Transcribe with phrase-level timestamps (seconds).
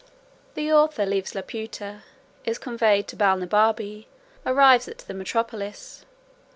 [0.55, 2.01] The author leaves Laputa;
[2.43, 4.07] is conveyed to Balnibarbi;
[4.47, 6.07] arrives at the metropolis.